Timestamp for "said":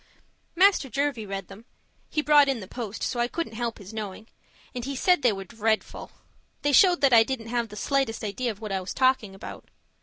4.95-5.21